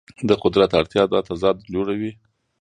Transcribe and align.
د 0.29 0.31
قدرت 0.43 0.71
اړتیا 0.79 1.03
دا 1.13 1.19
تضاد 1.29 1.57
جوړوي. 1.73 2.11